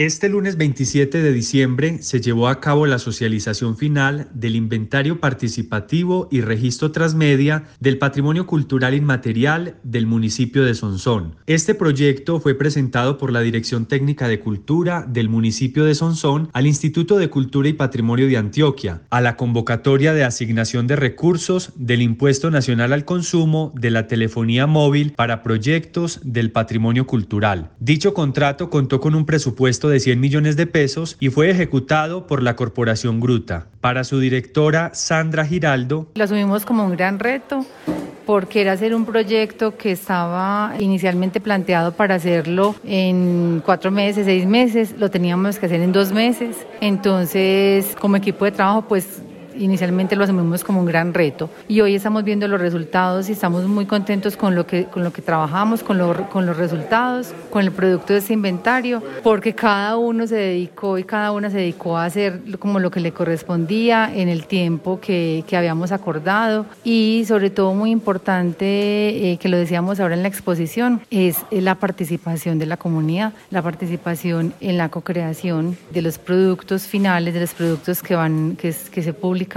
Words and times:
Este 0.00 0.30
lunes 0.30 0.56
27 0.56 1.20
de 1.20 1.30
diciembre 1.30 1.98
se 2.00 2.22
llevó 2.22 2.48
a 2.48 2.58
cabo 2.58 2.86
la 2.86 2.98
socialización 2.98 3.76
final 3.76 4.28
del 4.32 4.56
inventario 4.56 5.20
participativo 5.20 6.26
y 6.30 6.40
registro 6.40 6.90
transmedia 6.90 7.64
del 7.80 7.98
patrimonio 7.98 8.46
cultural 8.46 8.94
inmaterial 8.94 9.76
del 9.82 10.06
municipio 10.06 10.64
de 10.64 10.74
Sonsón. 10.74 11.36
Este 11.46 11.74
proyecto 11.74 12.40
fue 12.40 12.54
presentado 12.54 13.18
por 13.18 13.30
la 13.30 13.42
Dirección 13.42 13.84
Técnica 13.84 14.26
de 14.26 14.40
Cultura 14.40 15.04
del 15.06 15.28
municipio 15.28 15.84
de 15.84 15.94
Sonsón 15.94 16.48
al 16.54 16.66
Instituto 16.66 17.18
de 17.18 17.28
Cultura 17.28 17.68
y 17.68 17.74
Patrimonio 17.74 18.26
de 18.26 18.38
Antioquia, 18.38 19.02
a 19.10 19.20
la 19.20 19.36
convocatoria 19.36 20.14
de 20.14 20.24
asignación 20.24 20.86
de 20.86 20.96
recursos 20.96 21.74
del 21.76 22.00
Impuesto 22.00 22.50
Nacional 22.50 22.94
al 22.94 23.04
Consumo 23.04 23.70
de 23.76 23.90
la 23.90 24.06
Telefonía 24.06 24.66
Móvil 24.66 25.12
para 25.12 25.42
proyectos 25.42 26.20
del 26.24 26.52
patrimonio 26.52 27.06
cultural. 27.06 27.72
Dicho 27.80 28.14
contrato 28.14 28.70
contó 28.70 28.98
con 28.98 29.14
un 29.14 29.26
presupuesto 29.26 29.89
de 29.90 30.00
100 30.00 30.20
millones 30.20 30.56
de 30.56 30.66
pesos 30.66 31.16
y 31.20 31.28
fue 31.28 31.50
ejecutado 31.50 32.26
por 32.26 32.42
la 32.42 32.56
Corporación 32.56 33.20
Gruta. 33.20 33.66
Para 33.80 34.04
su 34.04 34.18
directora 34.18 34.92
Sandra 34.94 35.44
Giraldo, 35.44 36.08
lo 36.14 36.24
asumimos 36.24 36.64
como 36.64 36.84
un 36.84 36.92
gran 36.96 37.18
reto 37.18 37.66
porque 38.26 38.60
era 38.60 38.72
hacer 38.72 38.94
un 38.94 39.04
proyecto 39.06 39.76
que 39.76 39.90
estaba 39.90 40.74
inicialmente 40.78 41.40
planteado 41.40 41.92
para 41.92 42.14
hacerlo 42.14 42.76
en 42.84 43.60
cuatro 43.64 43.90
meses, 43.90 44.26
seis 44.26 44.46
meses, 44.46 44.94
lo 44.98 45.10
teníamos 45.10 45.58
que 45.58 45.66
hacer 45.66 45.80
en 45.80 45.90
dos 45.90 46.12
meses. 46.12 46.56
Entonces, 46.80 47.96
como 47.98 48.16
equipo 48.16 48.44
de 48.44 48.52
trabajo, 48.52 48.82
pues 48.86 49.22
inicialmente 49.60 50.16
lo 50.16 50.24
asumimos 50.24 50.64
como 50.64 50.80
un 50.80 50.86
gran 50.86 51.14
reto 51.14 51.50
y 51.68 51.80
hoy 51.80 51.94
estamos 51.94 52.24
viendo 52.24 52.48
los 52.48 52.60
resultados 52.60 53.28
y 53.28 53.32
estamos 53.32 53.64
muy 53.64 53.86
contentos 53.86 54.36
con 54.36 54.54
lo 54.54 54.66
que, 54.66 54.84
con 54.86 55.04
lo 55.04 55.12
que 55.12 55.22
trabajamos, 55.22 55.82
con, 55.82 55.98
con 56.32 56.46
los 56.46 56.56
resultados, 56.56 57.34
con 57.50 57.62
el 57.62 57.72
producto 57.72 58.12
de 58.12 58.20
ese 58.20 58.32
inventario, 58.32 59.02
porque 59.22 59.54
cada 59.54 59.96
uno 59.96 60.26
se 60.26 60.36
dedicó 60.36 60.98
y 60.98 61.04
cada 61.04 61.32
una 61.32 61.50
se 61.50 61.58
dedicó 61.58 61.96
a 61.96 62.06
hacer 62.06 62.40
como 62.58 62.78
lo 62.78 62.90
que 62.90 63.00
le 63.00 63.12
correspondía 63.12 64.10
en 64.12 64.28
el 64.28 64.46
tiempo 64.46 65.00
que, 65.00 65.44
que 65.46 65.56
habíamos 65.56 65.92
acordado. 65.92 66.66
Y 66.84 67.24
sobre 67.26 67.50
todo 67.50 67.74
muy 67.74 67.90
importante, 67.90 69.32
eh, 69.32 69.38
que 69.38 69.48
lo 69.48 69.56
decíamos 69.56 70.00
ahora 70.00 70.14
en 70.14 70.22
la 70.22 70.28
exposición, 70.28 71.00
es 71.10 71.38
la 71.50 71.74
participación 71.74 72.58
de 72.58 72.66
la 72.66 72.76
comunidad, 72.76 73.32
la 73.50 73.62
participación 73.62 74.54
en 74.60 74.78
la 74.78 74.88
co-creación 74.88 75.76
de 75.92 76.02
los 76.02 76.18
productos 76.18 76.86
finales, 76.86 77.34
de 77.34 77.40
los 77.40 77.54
productos 77.54 78.02
que, 78.02 78.14
van, 78.14 78.56
que, 78.56 78.74
que 78.90 79.02
se 79.02 79.12
publican 79.12 79.49